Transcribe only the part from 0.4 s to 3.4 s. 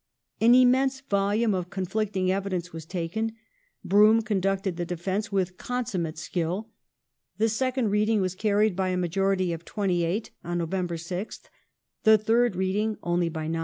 immense volume of conflicting evidence was taken;